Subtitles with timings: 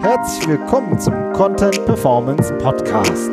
[0.00, 3.30] Herzlich willkommen zum Content Performance Podcast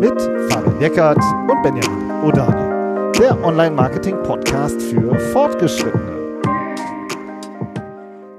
[0.00, 6.40] mit Fabian Eckert und Benjamin Odani, der Online-Marketing-Podcast für Fortgeschrittene.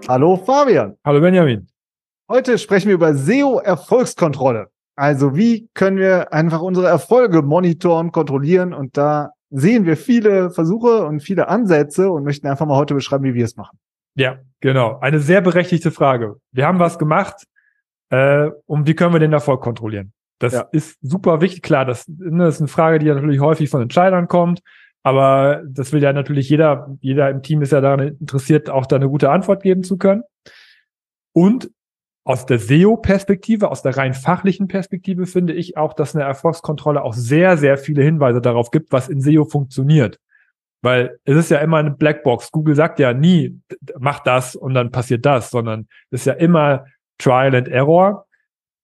[0.07, 0.97] Hallo Fabian.
[1.05, 1.67] Hallo Benjamin.
[2.29, 4.67] Heute sprechen wir über SEO-Erfolgskontrolle.
[4.95, 11.05] Also wie können wir einfach unsere Erfolge monitoren, kontrollieren und da sehen wir viele Versuche
[11.05, 13.77] und viele Ansätze und möchten einfach mal heute beschreiben, wie wir es machen.
[14.15, 14.99] Ja, genau.
[14.99, 16.37] Eine sehr berechtigte Frage.
[16.51, 17.45] Wir haben was gemacht,
[18.09, 20.13] äh, und wie können wir den Erfolg kontrollieren?
[20.39, 20.61] Das ja.
[20.71, 21.63] ist super wichtig.
[21.63, 24.61] Klar, das, ne, das ist eine Frage, die natürlich häufig von Entscheidern kommt.
[25.03, 28.97] Aber das will ja natürlich jeder, jeder im Team ist ja daran interessiert, auch da
[28.97, 30.23] eine gute Antwort geben zu können.
[31.33, 31.71] Und
[32.25, 37.13] aus der SEO-Perspektive, aus der rein fachlichen Perspektive finde ich auch, dass eine Erfolgskontrolle auch
[37.13, 40.19] sehr, sehr viele Hinweise darauf gibt, was in SEO funktioniert.
[40.87, 42.49] Weil es ist ja immer eine Blackbox.
[42.49, 43.59] Google sagt ja nie,
[43.99, 46.85] mach das und dann passiert das, sondern es ist ja immer
[47.17, 48.25] Trial and Error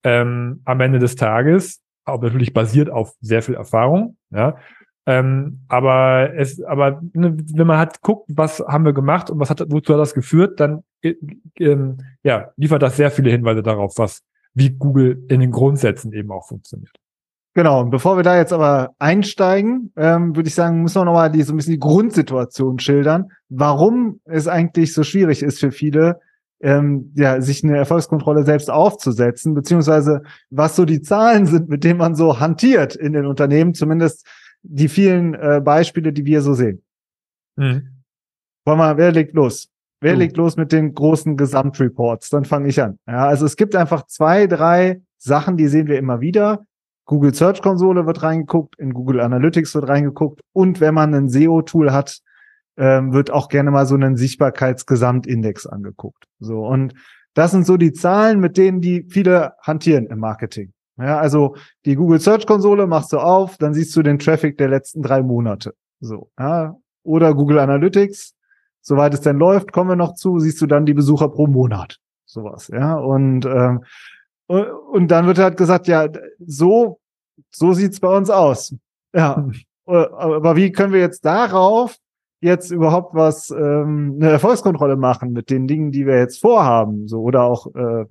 [0.03, 4.57] ähm, am Ende des Tages, auch natürlich basiert auf sehr viel Erfahrung, ja.
[5.05, 9.49] Ähm, aber es, aber ne, wenn man hat guckt, was haben wir gemacht und was
[9.49, 11.15] hat, wozu hat das geführt, dann äh,
[11.57, 14.23] ähm, ja, liefert das sehr viele Hinweise darauf, was
[14.53, 16.97] wie Google in den Grundsätzen eben auch funktioniert.
[17.55, 21.31] Genau, und bevor wir da jetzt aber einsteigen, ähm, würde ich sagen, müssen wir nochmal
[21.31, 26.19] die, so ein bisschen die Grundsituation schildern, warum es eigentlich so schwierig ist für viele,
[26.61, 31.99] ähm, ja, sich eine Erfolgskontrolle selbst aufzusetzen, beziehungsweise was so die Zahlen sind, mit denen
[31.99, 34.25] man so hantiert in den Unternehmen, zumindest
[34.63, 36.81] die vielen äh, Beispiele, die wir so sehen.
[37.55, 37.89] Mhm.
[38.65, 39.69] Wollen wir, wer legt los?
[40.01, 40.19] Wer du.
[40.19, 42.29] legt los mit den großen Gesamtreports?
[42.29, 42.97] Dann fange ich an.
[43.07, 46.65] Ja, also es gibt einfach zwei, drei Sachen, die sehen wir immer wieder.
[47.05, 51.91] Google Search Konsole wird reingeguckt, in Google Analytics wird reingeguckt und wenn man ein SEO-Tool
[51.91, 52.19] hat,
[52.77, 56.25] ähm, wird auch gerne mal so ein Sichtbarkeitsgesamtindex angeguckt.
[56.39, 56.93] So und
[57.33, 60.73] das sind so die Zahlen, mit denen die viele hantieren im Marketing.
[60.97, 64.69] Ja, also die Google Search Konsole machst du auf, dann siehst du den Traffic der
[64.69, 65.73] letzten drei Monate.
[65.99, 68.35] So, ja, oder Google Analytics,
[68.81, 71.97] soweit es denn läuft, kommen wir noch zu, siehst du dann die Besucher pro Monat.
[72.25, 72.95] Sowas, ja.
[72.95, 73.83] Und, ähm,
[74.47, 76.07] und dann wird halt gesagt, ja,
[76.45, 76.99] so,
[77.51, 78.75] so sieht's bei uns aus.
[79.13, 79.37] Ja.
[79.37, 79.53] Hm.
[79.85, 81.97] Aber wie können wir jetzt darauf
[82.43, 87.21] jetzt überhaupt was ähm, eine Erfolgskontrolle machen mit den Dingen, die wir jetzt vorhaben, so
[87.21, 88.05] oder auch äh,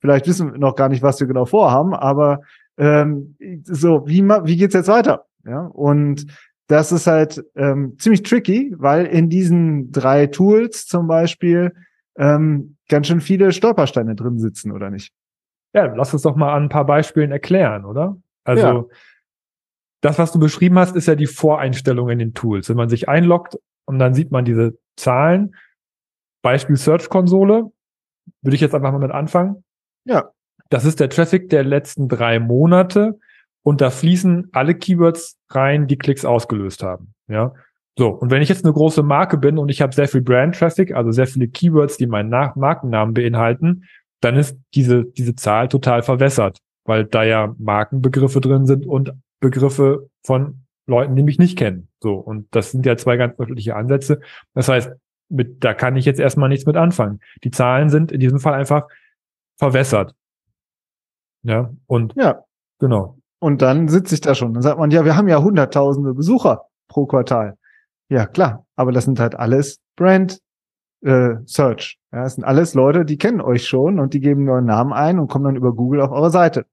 [0.00, 2.40] vielleicht wissen wir noch gar nicht, was wir genau vorhaben, aber
[2.78, 5.26] ähm, so wie wie geht's jetzt weiter?
[5.46, 6.26] Ja und
[6.66, 11.74] das ist halt ähm, ziemlich tricky, weil in diesen drei Tools zum Beispiel
[12.16, 15.12] ähm, ganz schön viele Stolpersteine drin sitzen, oder nicht?
[15.74, 18.16] Ja, lass uns doch mal an ein paar Beispielen erklären, oder?
[18.44, 18.84] Also ja.
[20.00, 22.68] das, was du beschrieben hast, ist ja die Voreinstellung in den Tools.
[22.68, 25.56] Wenn man sich einloggt und dann sieht man diese Zahlen.
[26.42, 27.70] Beispiel Search-Konsole.
[28.42, 29.64] Würde ich jetzt einfach mal mit anfangen.
[30.04, 30.30] Ja.
[30.70, 33.18] Das ist der Traffic der letzten drei Monate
[33.62, 37.14] und da fließen alle Keywords rein, die Klicks ausgelöst haben.
[37.28, 37.54] Ja.
[37.96, 40.94] So, und wenn ich jetzt eine große Marke bin und ich habe sehr viel Brand-Traffic,
[40.94, 43.84] also sehr viele Keywords, die meinen Nach Markennamen beinhalten,
[44.20, 50.08] dann ist diese, diese Zahl total verwässert, weil da ja Markenbegriffe drin sind und Begriffe
[50.22, 51.88] von Leuten, die mich nicht kennen.
[52.00, 52.14] So.
[52.14, 54.20] Und das sind ja zwei ganz unterschiedliche Ansätze.
[54.54, 54.92] Das heißt,
[55.28, 57.20] mit, da kann ich jetzt erstmal nichts mit anfangen.
[57.42, 58.86] Die Zahlen sind in diesem Fall einfach
[59.56, 60.14] verwässert.
[61.42, 62.44] Ja, und ja.
[62.78, 63.18] genau.
[63.38, 64.54] Und dann sitze ich da schon.
[64.54, 67.56] Dann sagt man, ja, wir haben ja hunderttausende Besucher pro Quartal.
[68.08, 68.66] Ja, klar.
[68.76, 70.40] Aber das sind halt alles Brand
[71.04, 71.98] äh, Search.
[72.12, 75.18] Ja, das sind alles Leute, die kennen euch schon und die geben euren Namen ein
[75.18, 76.66] und kommen dann über Google auf eure Seite.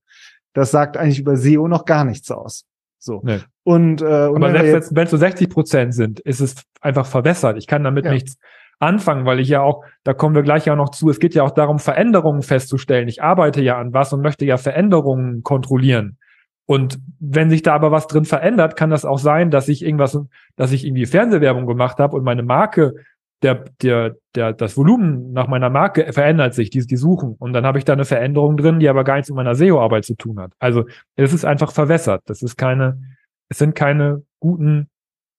[0.53, 2.65] Das sagt eigentlich über SEO noch gar nichts aus.
[2.97, 3.21] So.
[3.23, 3.39] Nee.
[3.63, 7.57] Und, äh, und Aber selbst wenn es so 60 Prozent sind, ist es einfach verwässert.
[7.57, 8.11] Ich kann damit ja.
[8.11, 8.37] nichts
[8.79, 11.43] anfangen, weil ich ja auch, da kommen wir gleich ja noch zu, es geht ja
[11.43, 13.07] auch darum, Veränderungen festzustellen.
[13.07, 16.17] Ich arbeite ja an was und möchte ja Veränderungen kontrollieren.
[16.65, 20.17] Und wenn sich da aber was drin verändert, kann das auch sein, dass ich irgendwas,
[20.55, 22.95] dass ich irgendwie Fernsehwerbung gemacht habe und meine Marke
[23.41, 27.35] der, der, der, das Volumen nach meiner Marke verändert sich, die, die suchen.
[27.39, 30.05] Und dann habe ich da eine Veränderung drin, die aber gar nichts mit meiner SEO-Arbeit
[30.05, 30.53] zu tun hat.
[30.59, 32.21] Also es ist einfach verwässert.
[32.27, 33.01] Das ist keine,
[33.49, 34.89] es sind keine guten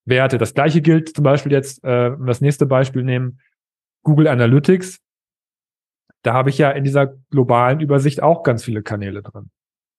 [0.04, 0.38] Werte.
[0.38, 3.38] Das gleiche gilt zum Beispiel jetzt, äh, wenn wir das nächste Beispiel nehmen,
[4.02, 5.00] Google Analytics.
[6.22, 9.50] Da habe ich ja in dieser globalen Übersicht auch ganz viele Kanäle drin.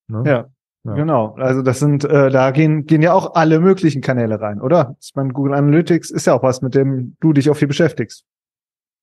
[0.07, 0.24] Ne?
[0.25, 0.50] Ja.
[0.85, 0.94] Ja.
[0.95, 4.97] Genau, also das sind, äh, da gehen, gehen ja auch alle möglichen Kanäle rein, oder?
[5.01, 8.25] Ich meine, Google Analytics ist ja auch was, mit dem du dich auch viel beschäftigst.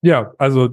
[0.02, 0.70] Ja, also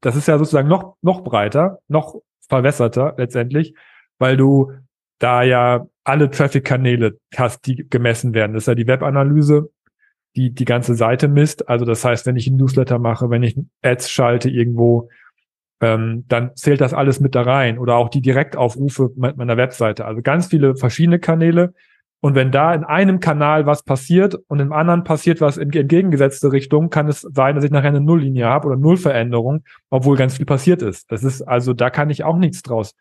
[0.00, 2.16] das ist ja sozusagen noch, noch breiter, noch
[2.48, 3.74] verwässerter letztendlich,
[4.18, 4.72] weil du
[5.18, 8.52] da ja alle Traffic-Kanäle hast, die gemessen werden.
[8.52, 9.70] Das ist ja die Webanalyse,
[10.36, 11.68] die die ganze Seite misst.
[11.68, 15.08] Also das heißt, wenn ich einen Newsletter mache, wenn ich Ads schalte irgendwo,
[15.80, 20.04] ähm, dann zählt das alles mit da rein oder auch die Direktaufrufe meiner Webseite.
[20.04, 21.74] Also ganz viele verschiedene Kanäle.
[22.20, 26.50] Und wenn da in einem Kanal was passiert und im anderen passiert was in entgegengesetzte
[26.50, 30.46] Richtung, kann es sein, dass ich nachher eine Nulllinie habe oder Nullveränderung, obwohl ganz viel
[30.46, 31.10] passiert ist.
[31.12, 32.94] Das ist also, da kann ich auch nichts draus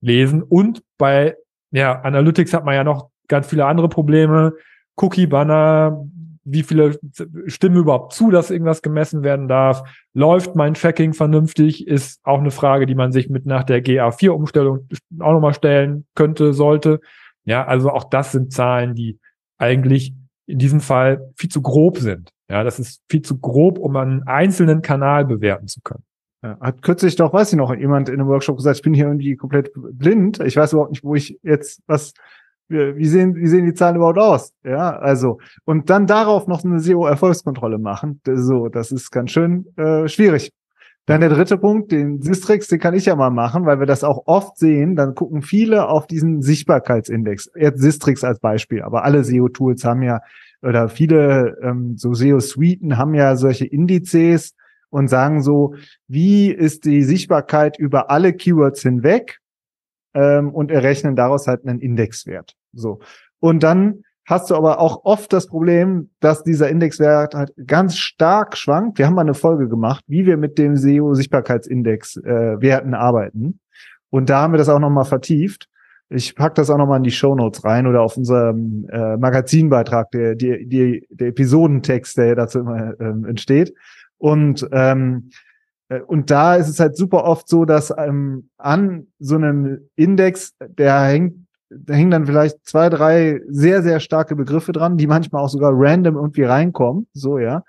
[0.00, 0.42] lesen.
[0.42, 1.36] Und bei
[1.72, 4.54] ja, Analytics hat man ja noch ganz viele andere Probleme.
[4.96, 6.06] Cookie-Banner,
[6.44, 6.98] wie viele
[7.46, 9.82] stimmen überhaupt zu, dass irgendwas gemessen werden darf?
[10.12, 11.86] Läuft mein Tracking vernünftig?
[11.86, 14.88] Ist auch eine Frage, die man sich mit nach der GA4-Umstellung
[15.20, 17.00] auch nochmal stellen könnte, sollte.
[17.44, 19.18] Ja, also auch das sind Zahlen, die
[19.58, 20.14] eigentlich
[20.46, 22.30] in diesem Fall viel zu grob sind.
[22.50, 26.04] Ja, das ist viel zu grob, um einen einzelnen Kanal bewerten zu können.
[26.42, 29.06] Ja, hat kürzlich doch, weiß ich noch, jemand in einem Workshop gesagt, ich bin hier
[29.06, 30.40] irgendwie komplett blind.
[30.40, 32.12] Ich weiß überhaupt nicht, wo ich jetzt was
[32.68, 34.52] wie sehen, wie sehen die Zahlen überhaupt aus?
[34.64, 38.20] Ja, also, und dann darauf noch eine SEO-Erfolgskontrolle machen.
[38.26, 40.52] So, das ist ganz schön äh, schwierig.
[41.06, 44.04] Dann der dritte Punkt, den Sistrix, den kann ich ja mal machen, weil wir das
[44.04, 44.96] auch oft sehen.
[44.96, 47.50] Dann gucken viele auf diesen Sichtbarkeitsindex.
[47.54, 50.20] Jetzt Sistrix als Beispiel, aber alle SEO-Tools haben ja,
[50.62, 54.54] oder viele ähm, so SEO-Suiten haben ja solche Indizes
[54.88, 55.74] und sagen so,
[56.08, 59.40] wie ist die Sichtbarkeit über alle Keywords hinweg?
[60.14, 62.54] Ähm, und errechnen daraus halt einen Indexwert.
[62.72, 63.00] So.
[63.40, 68.56] Und dann hast du aber auch oft das Problem, dass dieser Indexwert halt ganz stark
[68.56, 68.98] schwankt.
[68.98, 73.60] Wir haben mal eine Folge gemacht, wie wir mit dem SEO-Sichtbarkeitsindex äh, Werten arbeiten.
[74.10, 75.68] Und da haben wir das auch nochmal vertieft.
[76.08, 80.10] Ich pack das auch nochmal in die Show Notes rein oder auf unserem äh, Magazinbeitrag,
[80.12, 83.74] der, der, der, der Episodentext, der dazu immer ähm, entsteht.
[84.18, 85.43] Und ähm, äh,
[86.00, 91.00] und da ist es halt super oft so, dass ähm, an so einem Index, der
[91.02, 95.48] hängt, da hängen dann vielleicht zwei, drei sehr, sehr starke Begriffe dran, die manchmal auch
[95.48, 97.62] sogar random irgendwie reinkommen, so, ja.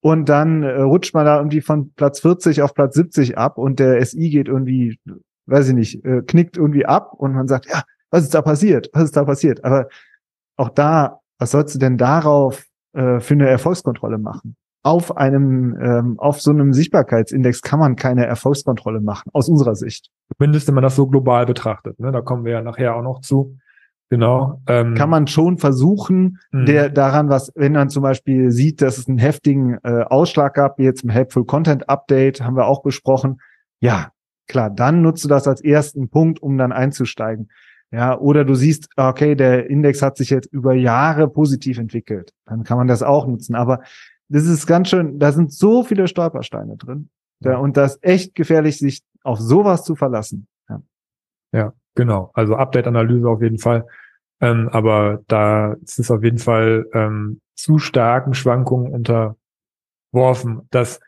[0.00, 3.78] Und dann äh, rutscht man da irgendwie von Platz 40 auf Platz 70 ab und
[3.78, 4.98] der SI geht irgendwie,
[5.46, 8.88] weiß ich nicht, äh, knickt irgendwie ab und man sagt, ja, was ist da passiert?
[8.92, 9.62] Was ist da passiert?
[9.64, 9.88] Aber
[10.56, 14.56] auch da, was sollst du denn darauf äh, für eine Erfolgskontrolle machen?
[14.82, 20.10] Auf einem, ähm, auf so einem Sichtbarkeitsindex kann man keine Erfolgskontrolle machen, aus unserer Sicht.
[20.36, 21.98] Zumindest wenn man das so global betrachtet.
[22.00, 22.12] Ne?
[22.12, 23.56] Da kommen wir ja nachher auch noch zu.
[24.08, 24.60] Genau.
[24.66, 26.64] Ähm, kann man schon versuchen, mh.
[26.64, 30.78] der daran, was, wenn man zum Beispiel sieht, dass es einen heftigen äh, Ausschlag gab,
[30.78, 33.40] wie jetzt im Helpful Content Update, haben wir auch besprochen.
[33.78, 34.10] Ja,
[34.48, 37.50] klar, dann nutzt du das als ersten Punkt, um dann einzusteigen.
[37.92, 42.32] Ja, oder du siehst, okay, der Index hat sich jetzt über Jahre positiv entwickelt.
[42.46, 43.54] Dann kann man das auch nutzen.
[43.54, 43.80] Aber
[44.30, 47.10] das ist ganz schön, da sind so viele Stolpersteine drin.
[47.40, 50.46] Ja, und das ist echt gefährlich, sich auf sowas zu verlassen.
[50.68, 50.82] Ja,
[51.52, 52.30] ja genau.
[52.34, 53.86] Also Update-Analyse auf jeden Fall.
[54.40, 60.68] Ähm, aber da ist es auf jeden Fall ähm, zu starken Schwankungen unterworfen.
[60.70, 61.00] Dass,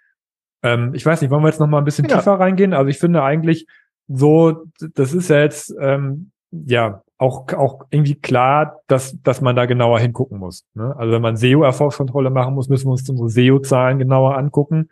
[0.62, 2.16] ähm, ich weiß nicht, wollen wir jetzt noch mal ein bisschen ja.
[2.16, 2.72] tiefer reingehen?
[2.72, 3.66] Also ich finde eigentlich
[4.08, 4.64] so,
[4.94, 10.00] das ist ja jetzt ähm, ja auch, auch irgendwie klar, dass, dass man da genauer
[10.00, 10.66] hingucken muss.
[10.74, 10.94] Ne?
[10.96, 14.90] Also wenn man SEO-Erfolgskontrolle machen muss, müssen wir uns unsere SEO-Zahlen genauer angucken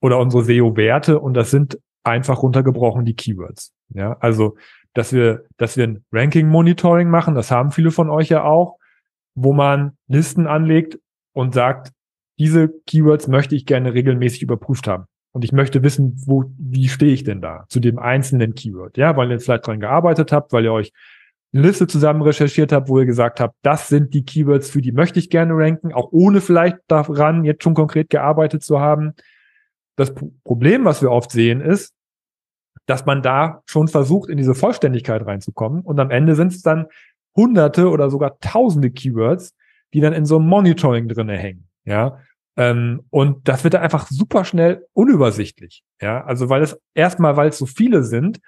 [0.00, 3.72] oder unsere SEO-Werte und das sind einfach runtergebrochen die Keywords.
[3.88, 4.56] Ja, also
[4.92, 8.78] dass wir, dass wir ein Ranking-Monitoring machen, das haben viele von euch ja auch,
[9.34, 10.98] wo man Listen anlegt
[11.32, 11.92] und sagt,
[12.38, 15.06] diese Keywords möchte ich gerne regelmäßig überprüft haben.
[15.32, 18.96] Und ich möchte wissen, wo, wie stehe ich denn da zu dem einzelnen Keyword?
[18.98, 20.92] Ja, weil ihr vielleicht dran gearbeitet habt, weil ihr euch
[21.54, 24.92] eine Liste zusammen recherchiert habt, wo ihr gesagt habt, das sind die Keywords, für die
[24.92, 29.14] möchte ich gerne ranken, auch ohne vielleicht daran jetzt schon konkret gearbeitet zu haben.
[29.96, 31.94] Das Problem, was wir oft sehen, ist,
[32.86, 36.86] dass man da schon versucht, in diese Vollständigkeit reinzukommen und am Ende sind es dann
[37.36, 39.54] hunderte oder sogar tausende Keywords,
[39.94, 41.68] die dann in so einem Monitoring drinne hängen.
[41.84, 42.18] Ja,
[42.56, 45.84] ähm, und das wird dann einfach super schnell unübersichtlich.
[46.00, 48.40] Ja, also weil es erstmal, weil es so viele sind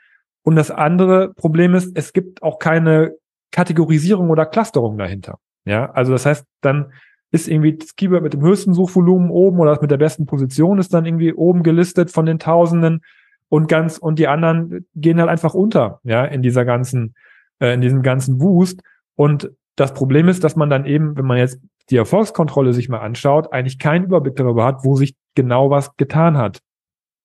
[0.47, 3.17] und das andere Problem ist, es gibt auch keine
[3.51, 5.41] Kategorisierung oder Clusterung dahinter.
[5.65, 6.93] Ja, also das heißt, dann
[7.33, 10.95] ist irgendwie das Keyword mit dem höchsten Suchvolumen oben oder mit der besten Position ist
[10.95, 13.01] dann irgendwie oben gelistet von den Tausenden
[13.49, 17.17] und ganz und die anderen gehen halt einfach unter, ja, in dieser ganzen,
[17.59, 18.83] äh, in diesem ganzen Wust.
[19.17, 21.59] Und das Problem ist, dass man dann eben, wenn man jetzt
[21.91, 26.37] die Erfolgskontrolle sich mal anschaut, eigentlich keinen Überblick darüber hat, wo sich genau was getan
[26.37, 26.61] hat.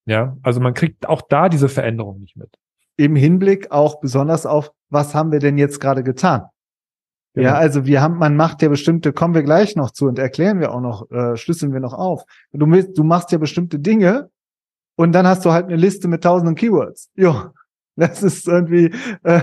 [0.08, 2.50] Ja, also man kriegt auch da diese Veränderung nicht mit
[2.98, 6.43] im Hinblick auch besonders auf, was haben wir denn jetzt gerade getan?
[7.33, 7.48] Genau.
[7.48, 10.60] Ja, also wir haben, man macht ja bestimmte, kommen wir gleich noch zu und erklären
[10.60, 12.25] wir auch noch, äh, schlüsseln wir noch auf.
[12.51, 14.29] Du, du machst ja bestimmte Dinge
[14.98, 17.10] und dann hast du halt eine Liste mit tausenden Keywords.
[17.15, 17.36] Jo,
[17.95, 18.93] das ist irgendwie,
[19.24, 19.41] äh,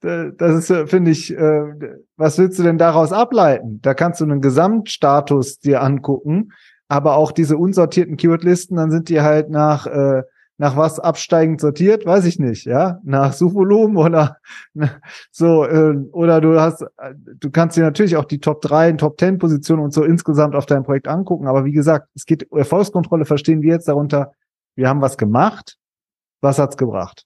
[0.00, 3.80] das ist, finde ich, äh, was willst du denn daraus ableiten?
[3.80, 6.52] Da kannst du einen Gesamtstatus dir angucken,
[6.88, 10.22] aber auch diese unsortierten Keywordlisten, dann sind die halt nach äh,
[10.60, 14.36] nach was absteigend sortiert, weiß ich nicht, ja, nach Suchvolumen oder
[15.32, 16.84] so äh, oder du hast
[17.38, 20.66] du kannst dir natürlich auch die Top 3, Top 10 Positionen und so insgesamt auf
[20.66, 24.32] dein Projekt angucken, aber wie gesagt, es geht Erfolgskontrolle verstehen wir jetzt darunter,
[24.76, 25.78] wir haben was gemacht,
[26.42, 27.24] was hat's gebracht?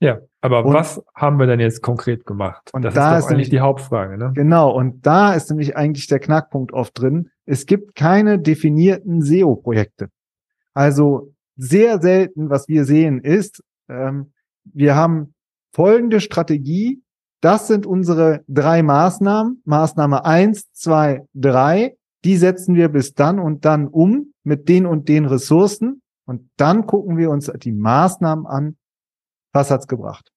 [0.00, 2.70] Ja, aber und, was haben wir denn jetzt konkret gemacht?
[2.72, 4.18] Und das da ist, ist eigentlich die Hauptfrage.
[4.18, 4.32] Ne?
[4.34, 7.30] Genau, und da ist nämlich eigentlich der Knackpunkt oft drin.
[7.46, 10.08] Es gibt keine definierten SEO-Projekte.
[10.74, 14.32] Also sehr selten, was wir sehen, ist, ähm,
[14.64, 15.34] wir haben
[15.72, 17.02] folgende Strategie.
[17.40, 19.62] Das sind unsere drei Maßnahmen.
[19.64, 21.96] Maßnahme eins, zwei, drei.
[22.24, 26.02] Die setzen wir bis dann und dann um mit den und den Ressourcen.
[26.24, 28.76] Und dann gucken wir uns die Maßnahmen an,
[29.52, 30.30] was hat's gebracht?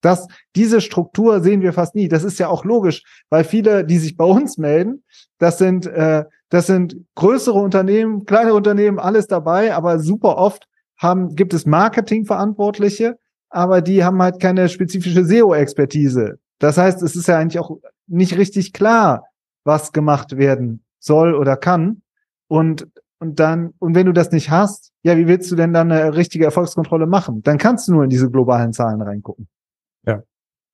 [0.00, 2.08] Das, diese Struktur sehen wir fast nie.
[2.08, 5.04] Das ist ja auch logisch, weil viele, die sich bei uns melden,
[5.38, 11.34] das sind, äh, das sind größere Unternehmen, kleine Unternehmen, alles dabei, aber super oft haben,
[11.34, 13.18] gibt es Marketingverantwortliche,
[13.50, 16.38] aber die haben halt keine spezifische SEO-Expertise.
[16.58, 19.24] Das heißt, es ist ja eigentlich auch nicht richtig klar,
[19.64, 22.02] was gemacht werden soll oder kann.
[22.48, 22.88] Und
[23.20, 26.14] und dann, und wenn du das nicht hast, ja, wie willst du denn dann eine
[26.14, 27.42] richtige Erfolgskontrolle machen?
[27.42, 29.48] Dann kannst du nur in diese globalen Zahlen reingucken.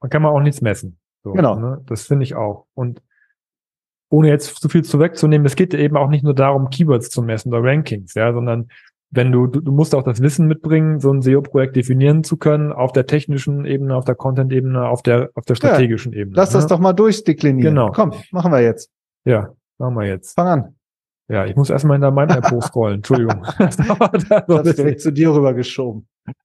[0.04, 0.98] Man kann man auch nichts messen.
[1.22, 1.54] So, genau.
[1.54, 1.80] Ne?
[1.86, 2.66] Das finde ich auch.
[2.74, 3.00] Und
[4.10, 7.22] ohne jetzt zu viel zu wegzunehmen, es geht eben auch nicht nur darum, Keywords zu
[7.22, 8.68] messen oder Rankings, ja, sondern
[9.08, 12.70] wenn du, du, du musst auch das Wissen mitbringen, so ein SEO-Projekt definieren zu können,
[12.70, 16.36] auf der technischen Ebene, auf der Content-Ebene, auf der, auf der strategischen ja, Ebene.
[16.36, 16.58] Lass ne?
[16.58, 17.74] das doch mal durchdeklinieren.
[17.74, 17.90] Genau.
[17.90, 18.90] Komm, machen wir jetzt.
[19.24, 20.34] Ja, machen wir jetzt.
[20.34, 20.74] Fang an.
[21.28, 22.96] Ja, ich muss erstmal in der Mind-App hochscrollen.
[22.96, 23.42] Entschuldigung.
[23.58, 26.06] das ist direkt zu dir rübergeschoben.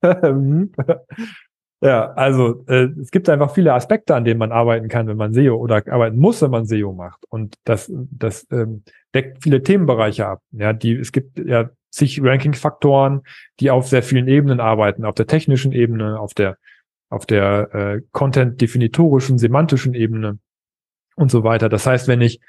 [1.82, 5.32] Ja, also äh, es gibt einfach viele Aspekte, an denen man arbeiten kann, wenn man
[5.32, 7.24] SEO oder arbeiten muss, wenn man SEO macht.
[7.30, 8.84] Und das, das ähm,
[9.14, 10.42] deckt viele Themenbereiche ab.
[10.52, 13.22] Ja, die es gibt ja zig Ranking-Faktoren,
[13.60, 16.58] die auf sehr vielen Ebenen arbeiten, auf der technischen Ebene, auf der
[17.08, 20.38] auf der äh, Content-definitorischen, semantischen Ebene
[21.16, 21.68] und so weiter.
[21.68, 22.40] Das heißt, wenn ich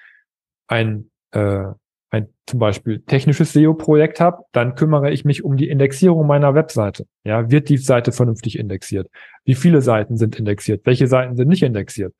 [0.67, 1.65] ein äh,
[2.11, 7.07] ein zum Beispiel technisches SEO-Projekt habe, dann kümmere ich mich um die Indexierung meiner Webseite.
[7.23, 9.09] Ja, wird die Seite vernünftig indexiert?
[9.45, 10.85] Wie viele Seiten sind indexiert?
[10.85, 12.13] Welche Seiten sind nicht indexiert?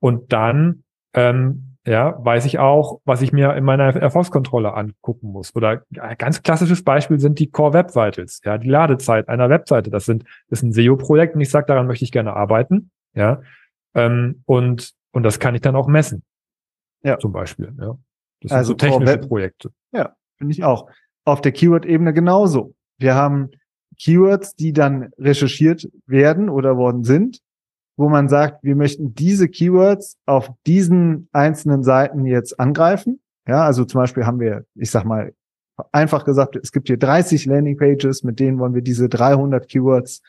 [0.00, 5.54] Und dann ähm, ja, weiß ich auch, was ich mir in meiner Erfolgskontrolle angucken muss.
[5.54, 9.90] Oder ein ganz klassisches Beispiel sind die Core Web Vitals, ja, die Ladezeit einer Webseite.
[9.90, 13.42] Das sind, das ist ein SEO-Projekt und ich sage, daran möchte ich gerne arbeiten, ja,
[13.94, 16.22] ähm, und und das kann ich dann auch messen,
[17.02, 17.96] ja, zum Beispiel, ja.
[18.44, 19.70] Das also sind so technische Projekte.
[19.92, 20.88] Ja, finde ich auch.
[21.24, 22.74] Auf der Keyword-Ebene genauso.
[22.98, 23.50] Wir haben
[23.98, 27.40] Keywords, die dann recherchiert werden oder worden sind,
[27.96, 33.20] wo man sagt, wir möchten diese Keywords auf diesen einzelnen Seiten jetzt angreifen.
[33.46, 35.32] Ja, also zum Beispiel haben wir, ich sag mal,
[35.92, 40.22] einfach gesagt, es gibt hier 30 Landingpages, mit denen wollen wir diese 300 Keywords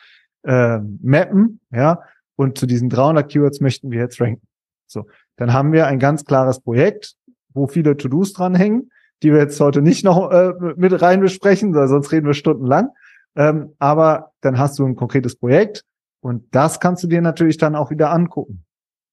[0.43, 2.01] äh, mappen, ja,
[2.35, 4.47] und zu diesen 300 Keywords möchten wir jetzt ranken.
[4.87, 5.07] So,
[5.37, 7.15] dann haben wir ein ganz klares Projekt,
[7.55, 8.91] wo viele To-Dos dranhängen,
[9.23, 12.89] die wir jetzt heute nicht noch äh, mit rein besprechen, weil sonst reden wir stundenlang.
[13.35, 15.83] Ähm, aber dann hast du ein konkretes Projekt
[16.21, 18.65] und das kannst du dir natürlich dann auch wieder angucken.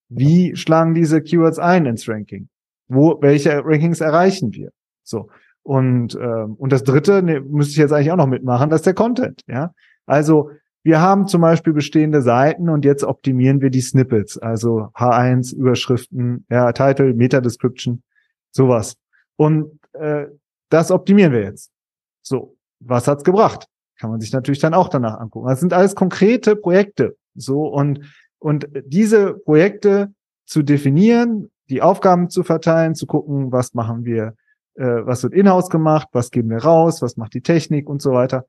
[0.09, 2.49] Wie schlagen diese Keywords ein ins Ranking?
[2.89, 4.71] Wo, welche Rankings erreichen wir?
[5.03, 5.29] So.
[5.63, 8.87] Und, ähm, und das dritte, ne, müsste ich jetzt eigentlich auch noch mitmachen, das ist
[8.87, 9.73] der Content, ja.
[10.07, 10.51] Also,
[10.85, 16.45] wir haben zum Beispiel bestehende Seiten und jetzt optimieren wir die Snippets, also H1, Überschriften,
[16.51, 18.03] ja, Title, Meta-Description.
[18.53, 18.97] Sowas.
[19.37, 20.27] Und äh,
[20.69, 21.71] das optimieren wir jetzt.
[22.23, 23.67] So, was hat's gebracht?
[23.99, 25.49] Kann man sich natürlich dann auch danach angucken.
[25.49, 27.17] Das sind alles konkrete Projekte.
[27.35, 28.01] So und
[28.43, 30.13] und diese Projekte
[30.47, 34.35] zu definieren, die Aufgaben zu verteilen, zu gucken, was machen wir,
[34.75, 38.11] äh, was wird in-house gemacht, was geben wir raus, was macht die Technik und so
[38.11, 38.45] weiter.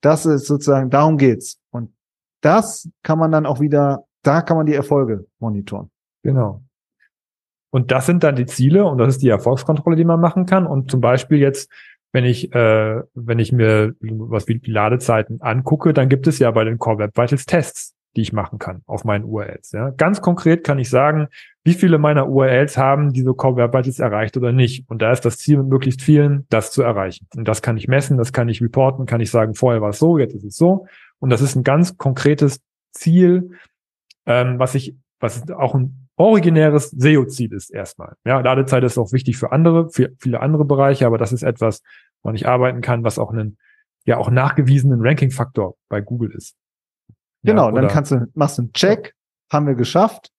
[0.00, 1.60] Das ist sozusagen, darum geht's.
[1.70, 1.94] Und
[2.40, 5.90] das kann man dann auch wieder, da kann man die Erfolge monitoren.
[6.22, 6.63] Genau.
[7.74, 10.64] Und das sind dann die Ziele und das ist die Erfolgskontrolle, die man machen kann.
[10.64, 11.68] Und zum Beispiel jetzt,
[12.12, 16.62] wenn ich, äh, wenn ich mir was wie Ladezeiten angucke, dann gibt es ja bei
[16.62, 19.72] den Core Web Vitals Tests, die ich machen kann auf meinen URLs.
[19.72, 19.90] Ja.
[19.90, 21.26] Ganz konkret kann ich sagen,
[21.64, 24.88] wie viele meiner URLs haben diese Core Web Vitals erreicht oder nicht.
[24.88, 27.26] Und da ist das Ziel mit möglichst vielen, das zu erreichen.
[27.34, 29.98] Und das kann ich messen, das kann ich reporten, kann ich sagen, vorher war es
[29.98, 30.86] so, jetzt ist es so.
[31.18, 32.60] Und das ist ein ganz konkretes
[32.92, 33.50] Ziel,
[34.26, 38.14] ähm, was ich, was auch ein originäres SEO-Ziel ist erstmal.
[38.24, 41.82] Ja, Ladezeit ist auch wichtig für andere, für viele andere Bereiche, aber das ist etwas,
[42.22, 43.58] woran ich arbeiten kann, was auch einen,
[44.04, 46.56] ja, auch nachgewiesenen Ranking-Faktor bei Google ist.
[47.42, 49.14] Genau, ja, dann kannst du, machst du einen Check,
[49.50, 50.30] haben wir geschafft,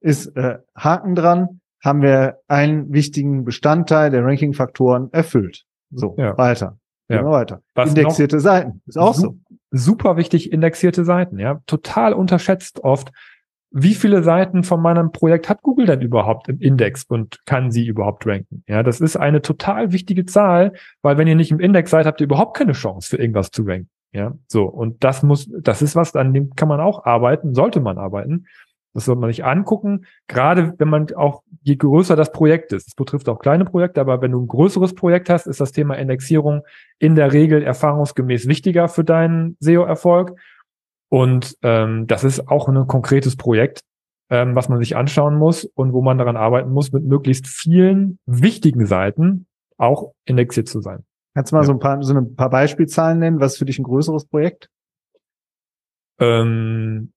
[0.00, 5.64] ist äh, Haken dran, haben wir einen wichtigen Bestandteil der Ranking-Faktoren erfüllt.
[5.90, 6.36] So, ja.
[6.36, 6.78] weiter.
[7.08, 7.24] Ja.
[7.24, 7.62] weiter.
[7.74, 9.36] Was Indexierte Seiten, ist auch so.
[9.70, 13.12] super wichtig indexierte Seiten, ja, total unterschätzt oft.
[13.78, 17.86] Wie viele Seiten von meinem Projekt hat Google denn überhaupt im Index und kann sie
[17.86, 18.64] überhaupt ranken?
[18.66, 22.22] Ja, das ist eine total wichtige Zahl, weil wenn ihr nicht im Index seid, habt
[22.22, 23.90] ihr überhaupt keine Chance für irgendwas zu ranken.
[24.12, 24.64] Ja, so.
[24.64, 28.46] Und das muss, das ist was, an dem kann man auch arbeiten, sollte man arbeiten.
[28.94, 32.94] Das sollte man sich angucken, gerade wenn man auch, je größer das Projekt ist, es
[32.94, 36.62] betrifft auch kleine Projekte, aber wenn du ein größeres Projekt hast, ist das Thema Indexierung
[36.98, 40.38] in der Regel erfahrungsgemäß wichtiger für deinen SEO-Erfolg.
[41.08, 43.82] Und ähm, das ist auch ein konkretes Projekt,
[44.30, 48.18] ähm, was man sich anschauen muss und wo man daran arbeiten muss, mit möglichst vielen
[48.26, 49.46] wichtigen Seiten
[49.76, 51.04] auch indexiert zu sein.
[51.34, 51.66] Kannst du mal ja.
[51.66, 53.40] so ein paar, so ein paar Beispielzahlen nennen?
[53.40, 54.68] Was ist für dich ein größeres Projekt?
[56.18, 57.12] Ähm,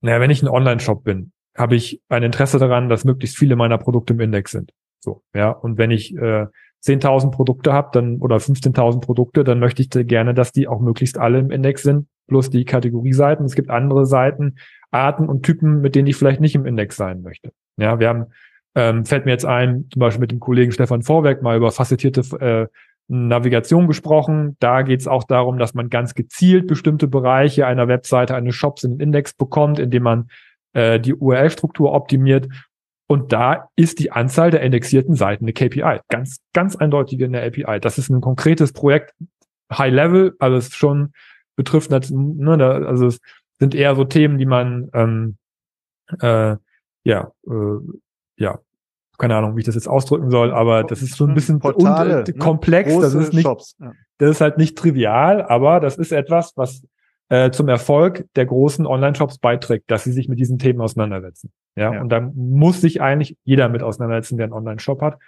[0.00, 3.78] naja, wenn ich ein Online-Shop bin, habe ich ein Interesse daran, dass möglichst viele meiner
[3.78, 4.72] Produkte im Index sind.
[5.00, 5.50] So, ja.
[5.50, 6.46] Und wenn ich äh,
[6.84, 11.16] 10.000 Produkte habe, dann oder 15.000 Produkte, dann möchte ich gerne, dass die auch möglichst
[11.16, 13.44] alle im Index sind, plus die Kategorieseiten.
[13.44, 14.56] Es gibt andere Seiten,
[14.90, 17.52] Arten und Typen, mit denen ich vielleicht nicht im Index sein möchte.
[17.76, 18.26] Ja, wir haben,
[18.74, 22.20] ähm, fällt mir jetzt ein, zum Beispiel mit dem Kollegen Stefan Vorwerk mal über facettierte
[22.40, 22.66] äh,
[23.08, 24.56] Navigation gesprochen.
[24.60, 28.84] Da geht es auch darum, dass man ganz gezielt bestimmte Bereiche einer Webseite, eines Shops
[28.84, 30.28] in den Index bekommt, indem man
[30.72, 32.48] äh, die URL-Struktur optimiert.
[33.06, 36.00] Und da ist die Anzahl der indexierten Seiten eine KPI.
[36.08, 37.78] Ganz, ganz eindeutig in der API.
[37.80, 39.12] Das ist ein konkretes Projekt,
[39.70, 41.12] High Level, also es schon
[41.56, 43.18] betrifft, ne, also es
[43.58, 45.36] sind eher so Themen, die man ähm,
[46.20, 46.56] äh,
[47.04, 47.78] ja, äh,
[48.36, 48.58] ja,
[49.18, 52.20] keine Ahnung, wie ich das jetzt ausdrücken soll, aber das ist so ein bisschen Portale,
[52.20, 52.92] und, äh, komplex.
[52.92, 53.00] Ne?
[53.00, 53.92] Das ist nicht, ja.
[54.18, 56.82] das ist halt nicht trivial, aber das ist etwas, was
[57.28, 61.52] äh, zum Erfolg der großen Online-Shops beiträgt, dass sie sich mit diesen Themen auseinandersetzen.
[61.76, 61.94] Ja?
[61.94, 65.18] ja, und da muss sich eigentlich jeder mit auseinandersetzen, der einen Online-Shop hat.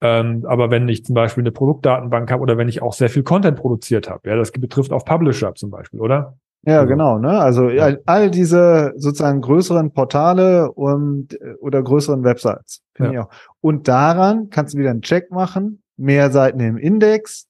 [0.00, 3.24] Ähm, aber wenn ich zum Beispiel eine Produktdatenbank habe oder wenn ich auch sehr viel
[3.24, 6.36] Content produziert habe, ja, das betrifft auch Publisher zum Beispiel, oder?
[6.62, 7.18] Ja, also, genau.
[7.18, 7.30] Ne?
[7.30, 7.96] Also ja.
[8.06, 12.82] all diese sozusagen größeren Portale und oder größeren Websites.
[12.98, 13.10] Ja.
[13.10, 13.28] Ich auch.
[13.60, 17.46] Und daran kannst du wieder einen Check machen, mehr Seiten im Index,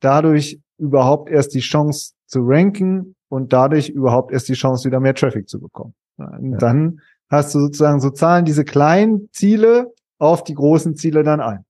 [0.00, 5.14] dadurch überhaupt erst die Chance zu ranken und dadurch überhaupt erst die Chance, wieder mehr
[5.14, 5.94] Traffic zu bekommen.
[6.16, 6.58] Und ja.
[6.58, 11.64] dann hast du sozusagen so zahlen diese kleinen Ziele auf die großen Ziele dann ein.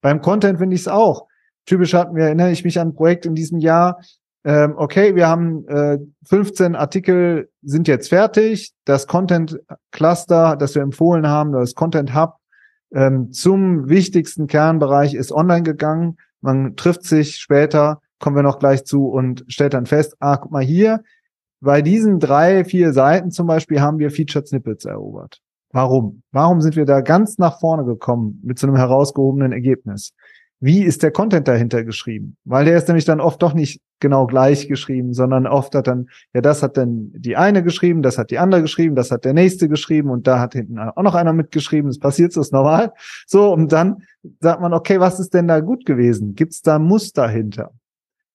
[0.00, 1.26] Beim Content finde ich es auch.
[1.66, 3.98] Typisch hatten wir, erinnere ich mich an ein Projekt in diesem Jahr,
[4.44, 8.74] ähm, okay, wir haben äh, 15 Artikel sind jetzt fertig.
[8.84, 9.58] Das Content
[9.90, 12.34] Cluster, das wir empfohlen haben, das Content Hub
[12.94, 16.18] ähm, zum wichtigsten Kernbereich ist online gegangen.
[16.42, 20.52] Man trifft sich später, kommen wir noch gleich zu und stellt dann fest, ah, guck
[20.52, 21.02] mal hier,
[21.60, 25.40] bei diesen drei, vier Seiten zum Beispiel haben wir Featured Snippets erobert.
[25.74, 26.22] Warum?
[26.30, 30.14] Warum sind wir da ganz nach vorne gekommen mit so einem herausgehobenen Ergebnis?
[30.64, 32.38] wie ist der Content dahinter geschrieben?
[32.46, 36.08] Weil der ist nämlich dann oft doch nicht genau gleich geschrieben, sondern oft hat dann,
[36.32, 39.34] ja, das hat dann die eine geschrieben, das hat die andere geschrieben, das hat der
[39.34, 41.90] nächste geschrieben und da hat hinten auch noch einer mitgeschrieben.
[41.90, 42.94] Das passiert so, ist normal.
[43.26, 44.04] So, und dann
[44.40, 46.34] sagt man, okay, was ist denn da gut gewesen?
[46.34, 47.72] Gibt es da Muster hinter?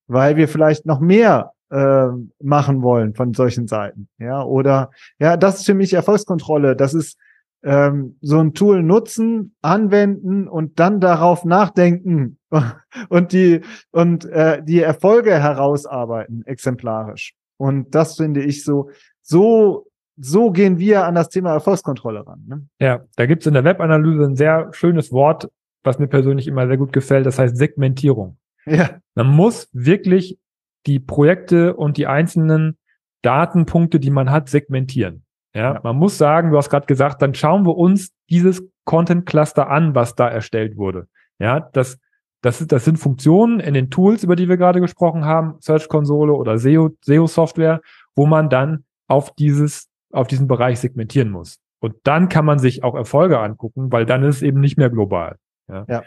[0.06, 2.10] Weil wir vielleicht noch mehr äh,
[2.44, 4.08] machen wollen von solchen Seiten.
[4.20, 6.76] Ja, oder ja, das ist für mich Erfolgskontrolle.
[6.76, 7.18] Das ist
[7.64, 12.38] ähm, so ein Tool nutzen, anwenden und dann darauf nachdenken
[13.10, 17.34] und die und äh, die Erfolge herausarbeiten exemplarisch.
[17.58, 18.90] Und das finde ich so
[19.22, 19.88] so
[20.22, 22.44] so gehen wir an das Thema Erfolgskontrolle ran.
[22.48, 22.68] Ne?
[22.80, 25.50] Ja, da gibt es in der Webanalyse ein sehr schönes Wort,
[25.84, 27.26] was mir persönlich immer sehr gut gefällt.
[27.26, 28.38] Das heißt Segmentierung.
[28.66, 29.00] Ja.
[29.16, 30.38] Man muss wirklich
[30.86, 32.78] die Projekte und die einzelnen
[33.22, 35.24] Datenpunkte, die man hat, segmentieren.
[35.54, 35.80] Ja, ja.
[35.84, 39.96] man muss sagen, du hast gerade gesagt, dann schauen wir uns dieses Content Cluster an,
[39.96, 41.08] was da erstellt wurde.
[41.40, 41.98] Ja, das,
[42.42, 45.88] das, ist, das sind Funktionen in den Tools, über die wir gerade gesprochen haben, Search
[45.88, 47.82] Konsole oder SEO, SEO Software,
[48.16, 51.60] wo man dann auf dieses, auf diesen Bereich segmentieren muss.
[51.80, 54.90] Und dann kann man sich auch Erfolge angucken, weil dann ist es eben nicht mehr
[54.90, 55.38] global.
[55.70, 55.86] Ja.
[55.88, 56.04] ja.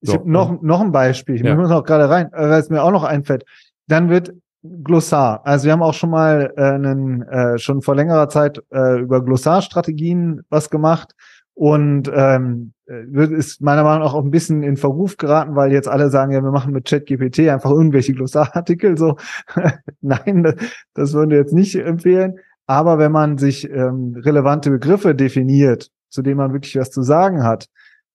[0.00, 1.36] Ich so, habe noch, noch ein Beispiel.
[1.36, 1.54] Ich ja.
[1.54, 3.44] muss noch gerade rein, weil es mir auch noch einfällt.
[3.86, 5.40] Dann wird Glossar.
[5.44, 9.24] Also wir haben auch schon mal äh, einen, äh, schon vor längerer Zeit äh, über
[9.24, 11.14] Glossarstrategien was gemacht
[11.54, 15.88] und ähm, äh, ist meiner Meinung nach auch ein bisschen in Verruf geraten, weil jetzt
[15.88, 18.98] alle sagen, ja, wir machen mit ChatGPT einfach irgendwelche Glossarartikel.
[18.98, 19.16] So,
[20.00, 20.54] nein, das,
[20.94, 22.38] das würden wir jetzt nicht empfehlen.
[22.66, 27.44] Aber wenn man sich ähm, relevante Begriffe definiert, zu denen man wirklich was zu sagen
[27.44, 27.66] hat,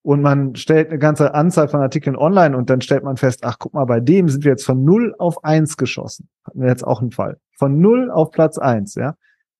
[0.05, 3.57] und man stellt eine ganze Anzahl von Artikeln online und dann stellt man fest, ach
[3.59, 6.29] guck mal, bei dem sind wir jetzt von null auf eins geschossen.
[6.45, 7.37] Hatten wir jetzt auch einen Fall.
[7.57, 9.15] Von null auf Platz eins, ja.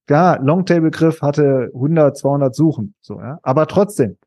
[0.09, 3.39] Ja, Longtail-Begriff hatte 100, 200 Suchen, so, ja.
[3.41, 4.17] Aber trotzdem,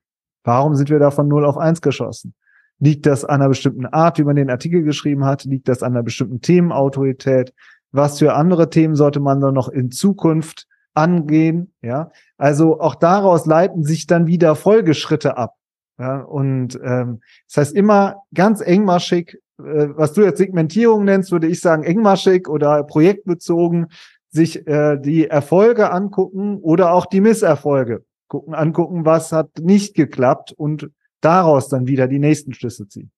[0.45, 2.35] warum sind wir da von null auf eins geschossen?
[2.81, 5.45] Liegt das an einer bestimmten Art, wie man den Artikel geschrieben hat?
[5.45, 7.53] Liegt das an einer bestimmten Themenautorität?
[7.93, 12.11] was für andere Themen sollte man dann noch in Zukunft angehen, ja.
[12.37, 15.55] Also auch daraus leiten sich dann wieder Folgeschritte ab.
[15.99, 21.49] Ja, und ähm, das heißt immer ganz engmaschig, äh, was du jetzt Segmentierung nennst, würde
[21.49, 23.89] ich sagen engmaschig oder projektbezogen,
[24.31, 30.53] sich äh, die Erfolge angucken oder auch die Misserfolge gucken, angucken, was hat nicht geklappt
[30.53, 33.11] und daraus dann wieder die nächsten Schlüsse ziehen.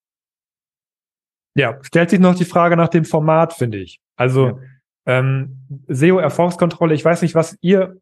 [1.54, 4.00] Ja, stellt sich noch die Frage nach dem Format, finde ich.
[4.16, 4.58] Also ja.
[5.06, 8.00] ähm, SEO-Erfolgskontrolle, ich weiß nicht, was ihr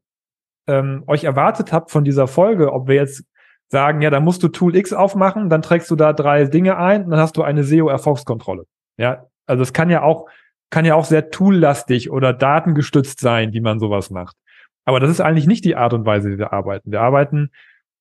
[0.66, 3.24] ähm, euch erwartet habt von dieser Folge, ob wir jetzt
[3.68, 7.08] sagen, ja, da musst du Tool X aufmachen, dann trägst du da drei Dinge ein
[7.10, 8.64] dann hast du eine SEO-Erfolgskontrolle.
[8.96, 10.26] Ja, also es kann ja auch,
[10.70, 14.36] kann ja auch sehr toollastig oder datengestützt sein, wie man sowas macht.
[14.84, 16.90] Aber das ist eigentlich nicht die Art und Weise, wie wir arbeiten.
[16.90, 17.50] Wir arbeiten,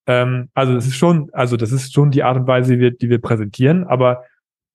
[0.07, 2.91] ähm, also das ist schon, also das ist schon die Art und Weise, die wir,
[2.91, 4.23] die wir präsentieren, aber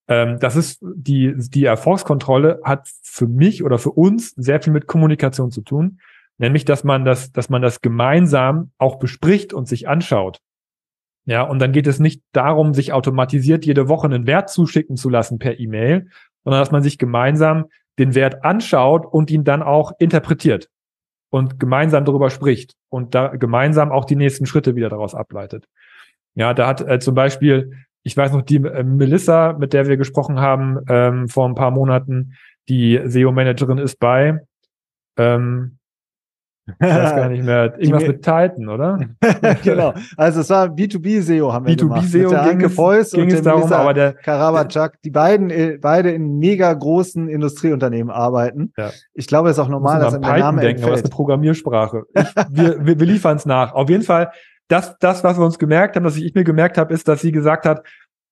[0.08, 4.86] ähm, das ist die, die Erfolgskontrolle hat für mich oder für uns sehr viel mit
[4.86, 6.00] Kommunikation zu tun.
[6.38, 10.40] Nämlich, dass man das, dass man das gemeinsam auch bespricht und sich anschaut.
[11.24, 15.08] Ja, und dann geht es nicht darum, sich automatisiert jede Woche einen Wert zuschicken zu
[15.08, 16.08] lassen per E-Mail,
[16.42, 17.66] sondern dass man sich gemeinsam
[17.98, 20.68] den Wert anschaut und ihn dann auch interpretiert
[21.30, 25.66] und gemeinsam darüber spricht und da gemeinsam auch die nächsten Schritte wieder daraus ableitet.
[26.34, 29.96] Ja, da hat äh, zum Beispiel, ich weiß noch, die äh, Melissa, mit der wir
[29.96, 32.34] gesprochen haben ähm, vor ein paar Monaten,
[32.68, 34.40] die SEO-Managerin ist bei,
[35.16, 35.78] ähm,
[36.66, 37.74] ich weiß gar nicht mehr.
[37.78, 39.00] Irgendwas mit Titan, oder?
[39.64, 39.94] genau.
[40.16, 42.04] Also es war B2B-SEO haben wir B2B gemacht.
[42.06, 45.78] B2B-SEO mit der Anke Feuss ging und es darum, aber der Karabachak, die beiden äh,
[45.80, 48.72] beide in mega großen Industrieunternehmen arbeiten.
[48.76, 48.90] Ja.
[49.14, 50.82] Ich glaube, es ist auch normal, dass der Name denken, entfällt.
[50.82, 52.02] aber das ist eine Programmiersprache.
[52.14, 53.72] Ich, wir, wir, wir liefern es nach.
[53.74, 54.30] Auf jeden Fall,
[54.68, 57.32] das, das, was wir uns gemerkt haben, dass ich mir gemerkt habe, ist, dass sie
[57.32, 57.82] gesagt hat,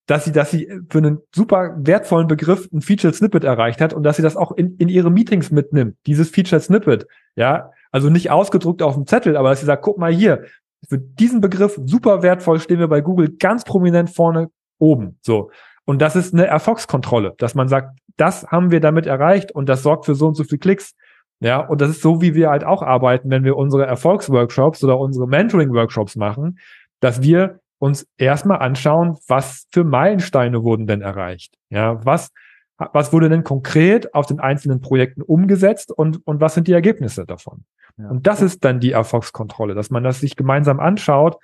[0.06, 4.02] dass sie, dass sie für einen super wertvollen Begriff ein Featured Snippet erreicht hat und
[4.02, 7.06] dass sie das auch in, in ihre Meetings mitnimmt, dieses Featured Snippet.
[7.36, 10.44] Ja, also nicht ausgedruckt auf dem Zettel, aber dass sie sagt, guck mal hier,
[10.88, 15.18] für diesen Begriff super wertvoll stehen wir bei Google ganz prominent vorne oben.
[15.22, 15.50] So.
[15.84, 19.82] Und das ist eine Erfolgskontrolle, dass man sagt, das haben wir damit erreicht und das
[19.82, 20.94] sorgt für so und so viel Klicks.
[21.40, 24.98] Ja, und das ist so, wie wir halt auch arbeiten, wenn wir unsere Erfolgsworkshops oder
[24.98, 26.58] unsere Mentoring-Workshops machen,
[27.00, 31.54] dass wir uns erstmal anschauen, was für Meilensteine wurden denn erreicht?
[31.70, 32.30] Ja, was,
[32.92, 37.26] was wurde denn konkret auf den einzelnen Projekten umgesetzt und, und was sind die Ergebnisse
[37.26, 37.64] davon?
[37.96, 41.36] Und das ist dann die Erfolgskontrolle, dass man das sich gemeinsam anschaut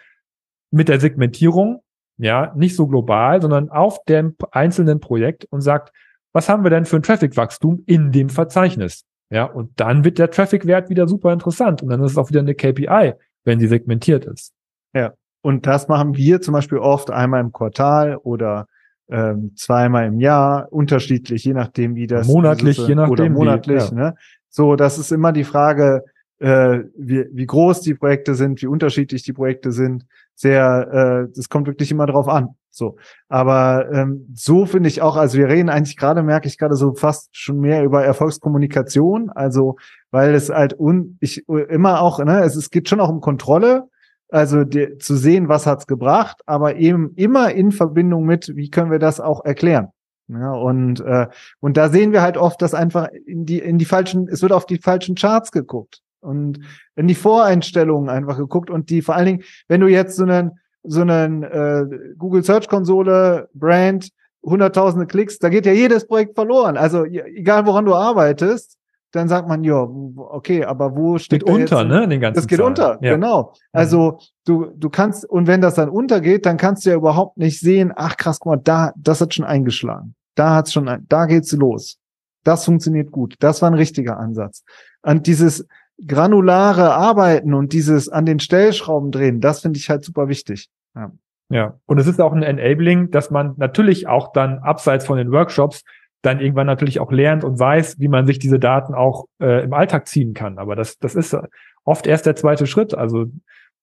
[0.71, 1.83] mit der Segmentierung,
[2.17, 5.93] ja, nicht so global, sondern auf dem einzelnen Projekt und sagt,
[6.33, 9.05] was haben wir denn für ein Traffic-Wachstum in dem Verzeichnis?
[9.31, 12.41] Ja, und dann wird der Traffic-Wert wieder super interessant und dann ist es auch wieder
[12.41, 14.53] eine KPI, wenn sie segmentiert ist.
[14.95, 18.67] Ja, und das machen wir zum Beispiel oft einmal im Quartal oder
[19.09, 23.91] ähm, zweimal im Jahr, unterschiedlich, je nachdem, wie das monatlich, je nachdem, oder monatlich.
[23.93, 24.11] Wie, ja.
[24.11, 24.15] ne?
[24.49, 26.05] So, das ist immer die Frage,
[26.39, 30.07] äh, wie, wie groß die Projekte sind, wie unterschiedlich die Projekte sind.
[30.35, 32.57] Sehr, äh, das kommt wirklich immer drauf an.
[32.71, 32.97] So,
[33.31, 35.17] aber ähm, so finde ich auch.
[35.17, 39.31] Also wir reden eigentlich gerade, merke ich gerade so fast schon mehr über Erfolgskommunikation.
[39.31, 39.77] Also
[40.11, 43.89] weil es halt un, ich immer auch, ne, es, es geht schon auch um Kontrolle.
[44.29, 48.91] Also die, zu sehen, was hat's gebracht, aber eben immer in Verbindung mit, wie können
[48.91, 49.89] wir das auch erklären.
[50.29, 51.29] Ja, und, äh,
[51.61, 54.51] und da sehen wir halt oft, dass einfach in die, in die falschen, es wird
[54.51, 56.59] auf die falschen Charts geguckt und
[56.97, 60.59] in die Voreinstellungen einfach geguckt und die vor allen Dingen, wenn du jetzt so einen
[60.89, 61.85] so einen äh,
[62.17, 64.11] Google Search Konsole Brand
[64.45, 66.77] hunderttausende Klicks, da geht ja jedes Projekt verloren.
[66.77, 68.76] Also egal woran du arbeitest,
[69.17, 69.77] dann sagt man ja,
[70.17, 72.69] okay, aber wo steht geht unter, jetzt, ne, den ganzen Das geht Zahlen.
[72.69, 73.15] unter, ja.
[73.15, 73.55] genau.
[73.73, 77.59] Also du du kannst und wenn das dann untergeht, dann kannst du ja überhaupt nicht
[77.61, 80.15] sehen, ach krass, guck mal, da das hat schon eingeschlagen.
[80.37, 81.99] Da hat's schon da geht's los.
[82.45, 83.35] Das funktioniert gut.
[83.41, 84.63] Das war ein richtiger Ansatz.
[85.03, 85.67] Und dieses
[86.07, 90.69] granulare Arbeiten und dieses an den Stellschrauben drehen, das finde ich halt super wichtig.
[90.95, 91.11] Ja.
[91.49, 95.33] ja, und es ist auch ein Enabling, dass man natürlich auch dann abseits von den
[95.33, 95.85] Workshops
[96.27, 99.73] dann irgendwann natürlich auch lernt und weiß, wie man sich diese Daten auch äh, im
[99.73, 100.59] Alltag ziehen kann.
[100.59, 101.37] Aber das, das ist
[101.85, 102.95] oft erst der zweite Schritt.
[102.95, 103.27] Also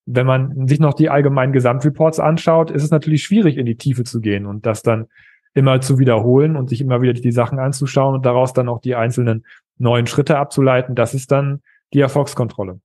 [0.06, 4.04] wenn man sich noch die allgemeinen Gesamtreports anschaut, ist es natürlich schwierig, in die Tiefe
[4.04, 5.08] zu gehen und das dann
[5.54, 8.96] immer zu wiederholen und sich immer wieder die Sachen anzuschauen und daraus dann auch die
[8.96, 9.46] einzelnen
[9.78, 10.96] neuen Schritte abzuleiten.
[10.96, 11.62] Das ist dann
[11.94, 12.82] die Erfolgskontrolle.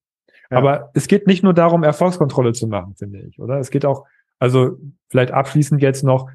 [0.51, 0.59] Ja.
[0.59, 3.59] Aber es geht nicht nur darum, Erfolgskontrolle zu machen, finde ich, oder?
[3.59, 4.07] Es geht auch,
[4.38, 6.29] also vielleicht abschließend jetzt noch,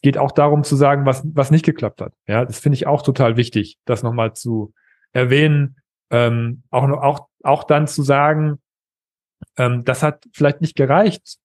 [0.00, 2.14] es geht auch darum zu sagen, was, was nicht geklappt hat.
[2.26, 4.72] Ja, das finde ich auch total wichtig, das nochmal zu
[5.12, 5.76] erwähnen,
[6.10, 8.60] ähm, auch, auch, auch dann zu sagen,
[9.58, 11.36] ähm, das hat vielleicht nicht gereicht,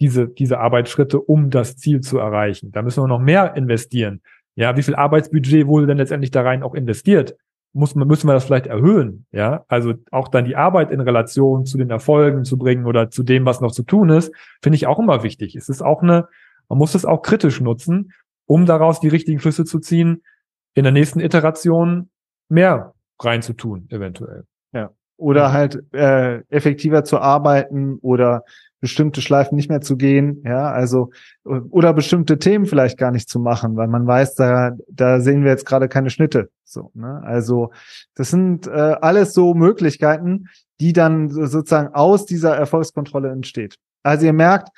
[0.00, 2.72] diese, diese Arbeitsschritte, um das Ziel zu erreichen.
[2.72, 4.22] Da müssen wir noch mehr investieren.
[4.54, 7.36] Ja, wie viel Arbeitsbudget wurde denn letztendlich da rein auch investiert?
[7.72, 9.64] muss man, müssen wir das vielleicht erhöhen, ja.
[9.68, 13.46] Also auch dann die Arbeit in Relation zu den Erfolgen zu bringen oder zu dem,
[13.46, 14.32] was noch zu tun ist,
[14.62, 15.54] finde ich auch immer wichtig.
[15.54, 16.28] Es ist auch eine,
[16.70, 18.12] man muss es auch kritisch nutzen,
[18.46, 20.22] um daraus die richtigen Schlüsse zu ziehen,
[20.74, 22.08] in der nächsten Iteration
[22.48, 24.44] mehr reinzutun, eventuell.
[24.72, 24.90] Ja.
[25.16, 28.44] Oder halt äh, effektiver zu arbeiten oder
[28.80, 31.10] bestimmte Schleifen nicht mehr zu gehen, ja, also
[31.44, 35.50] oder bestimmte Themen vielleicht gar nicht zu machen, weil man weiß, da da sehen wir
[35.50, 37.20] jetzt gerade keine Schnitte, so, ne?
[37.22, 37.72] Also
[38.14, 40.46] das sind äh, alles so Möglichkeiten,
[40.80, 43.76] die dann sozusagen aus dieser Erfolgskontrolle entsteht.
[44.02, 44.70] Also ihr merkt,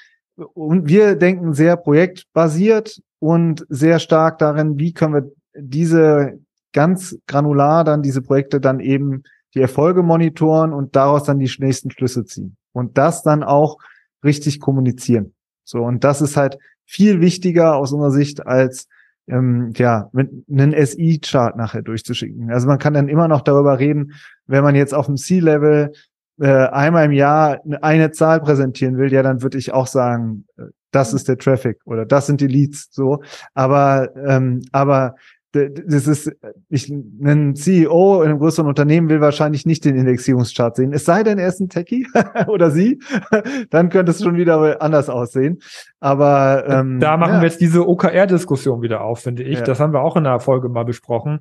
[0.54, 6.38] und wir denken sehr projektbasiert und sehr stark darin, wie können wir diese
[6.72, 9.22] ganz granular dann diese Projekte dann eben
[9.54, 12.56] die Erfolge monitoren und daraus dann die nächsten Schlüsse ziehen.
[12.72, 13.78] Und das dann auch
[14.24, 15.34] richtig kommunizieren.
[15.64, 18.88] So, und das ist halt viel wichtiger aus unserer Sicht als
[19.28, 22.50] ähm, ja, mit einen SI-Chart nachher durchzuschicken.
[22.50, 24.14] Also man kann dann immer noch darüber reden,
[24.46, 25.92] wenn man jetzt auf dem C-Level
[26.40, 30.64] äh, einmal im Jahr eine Zahl präsentieren will, ja, dann würde ich auch sagen, äh,
[30.90, 33.22] das ist der Traffic oder das sind die Leads, so.
[33.54, 35.14] Aber ähm, aber
[35.52, 36.32] das ist,
[36.70, 40.94] ich, ein CEO in einem größeren Unternehmen will wahrscheinlich nicht den Indexierungschart sehen.
[40.94, 42.06] Es sei denn, er ist ein Techie
[42.46, 43.00] oder sie,
[43.70, 45.58] dann könnte es schon wieder anders aussehen.
[46.00, 47.40] Aber ähm, da machen ja.
[47.42, 49.58] wir jetzt diese OKR-Diskussion wieder auf, finde ich.
[49.58, 49.64] Ja.
[49.64, 51.40] Das haben wir auch in der Folge mal besprochen.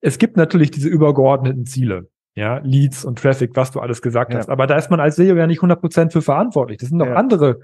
[0.00, 2.08] Es gibt natürlich diese übergeordneten Ziele.
[2.34, 4.38] Ja, Leads und Traffic, was du alles gesagt ja.
[4.38, 4.48] hast.
[4.48, 6.78] Aber da ist man als SEO ja nicht 100% für verantwortlich.
[6.78, 7.60] Das sind noch andere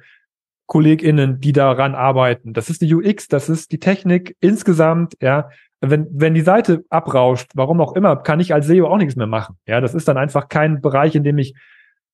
[0.66, 2.52] KollegInnen, die daran arbeiten.
[2.52, 5.48] Das ist die UX, das ist die Technik insgesamt, ja
[5.81, 9.26] wenn, wenn die Seite abrauscht, warum auch immer, kann ich als SEO auch nichts mehr
[9.26, 9.57] machen.
[9.66, 11.54] Ja, das ist dann einfach kein Bereich, in dem ich,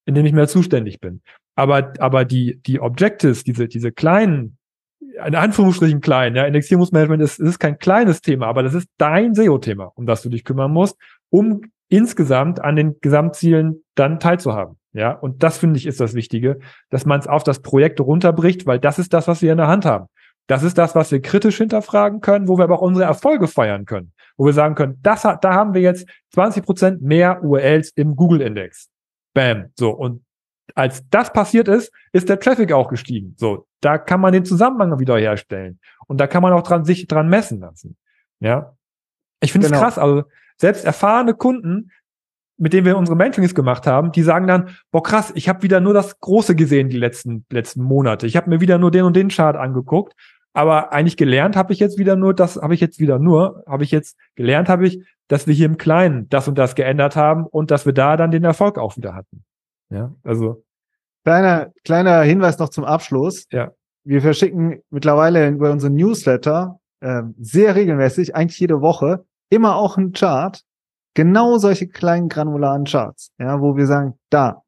[0.04, 1.22] in dem ich mehr zuständig bin.
[1.54, 4.58] Aber, aber die, die Objectives, diese, diese kleinen,
[5.00, 9.92] in Anführungsstrichen klein, ja, Indexierungsmanagement ist, ist kein kleines Thema, aber das ist dein SEO-Thema,
[9.94, 10.98] um das du dich kümmern musst,
[11.30, 11.62] um
[11.94, 14.76] insgesamt an den Gesamtzielen dann teilzuhaben.
[14.92, 16.58] Ja, und das finde ich ist das Wichtige,
[16.90, 19.68] dass man es auf das Projekt runterbricht, weil das ist das, was wir in der
[19.68, 20.06] Hand haben.
[20.48, 23.86] Das ist das, was wir kritisch hinterfragen können, wo wir aber auch unsere Erfolge feiern
[23.86, 24.12] können.
[24.36, 28.90] Wo wir sagen können, das, da haben wir jetzt 20 Prozent mehr URLs im Google-Index.
[29.34, 29.66] Bam.
[29.78, 29.90] So.
[29.90, 30.24] Und
[30.74, 33.34] als das passiert ist, ist der Traffic auch gestiegen.
[33.38, 33.66] So.
[33.80, 35.78] Da kann man den Zusammenhang wieder herstellen.
[36.08, 37.96] Und da kann man auch dran, sich dran messen lassen.
[38.40, 38.76] Ja.
[39.40, 39.82] Ich finde es genau.
[39.84, 39.98] krass.
[39.98, 40.24] Also,
[40.56, 41.90] selbst erfahrene Kunden,
[42.56, 45.80] mit denen wir unsere Mentorings gemacht haben, die sagen dann, boah krass, ich habe wieder
[45.80, 48.26] nur das Große gesehen die letzten letzten Monate.
[48.26, 50.14] Ich habe mir wieder nur den und den Chart angeguckt
[50.54, 53.82] aber eigentlich gelernt habe ich jetzt wieder nur, das habe ich jetzt wieder nur, habe
[53.82, 57.44] ich jetzt gelernt habe ich, dass wir hier im Kleinen das und das geändert haben
[57.44, 59.44] und dass wir da dann den Erfolg auch wieder hatten.
[59.90, 60.64] Ja, also.
[61.24, 63.46] Kleiner, kleiner Hinweis noch zum Abschluss.
[63.50, 63.72] Ja.
[64.04, 70.12] Wir verschicken mittlerweile über unseren Newsletter äh, sehr regelmäßig, eigentlich jede Woche, immer auch einen
[70.12, 70.62] Chart.
[71.14, 74.62] Genau solche kleinen granularen Charts, ja, wo wir sagen, da,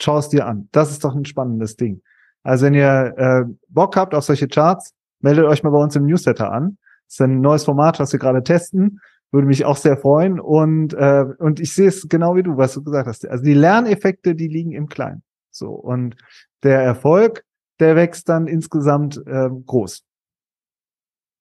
[0.00, 0.68] schau es dir an.
[0.70, 2.02] Das ist doch ein spannendes Ding.
[2.44, 6.06] Also wenn ihr äh, Bock habt auf solche Charts, meldet euch mal bei uns im
[6.06, 6.78] Newsletter an.
[7.06, 9.00] Das ist ein neues Format, was wir gerade testen.
[9.32, 10.38] Würde mich auch sehr freuen.
[10.38, 13.26] Und, äh, und ich sehe es genau wie du, was du gesagt hast.
[13.26, 15.22] Also die Lerneffekte, die liegen im Kleinen.
[15.50, 15.70] So.
[15.70, 16.16] Und
[16.62, 17.44] der Erfolg,
[17.80, 20.04] der wächst dann insgesamt äh, groß.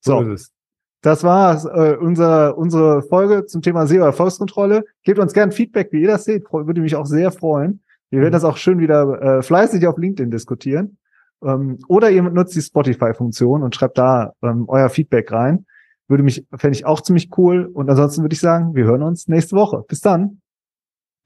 [0.02, 0.36] So.
[0.36, 0.57] so
[1.02, 4.84] das war äh, unser, unsere Folge zum Thema SEO-Erfolgskontrolle.
[5.04, 6.52] Gebt uns gern Feedback, wie ihr das seht.
[6.52, 7.82] Würde mich auch sehr freuen.
[8.10, 8.34] Wir werden mhm.
[8.34, 10.98] das auch schön wieder äh, fleißig auf LinkedIn diskutieren.
[11.44, 15.66] Ähm, oder ihr nutzt die Spotify-Funktion und schreibt da ähm, euer Feedback rein.
[16.08, 17.70] Würde mich, fände ich auch ziemlich cool.
[17.72, 19.84] Und ansonsten würde ich sagen, wir hören uns nächste Woche.
[19.88, 20.42] Bis dann.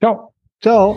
[0.00, 0.34] Ciao.
[0.60, 0.96] Ciao.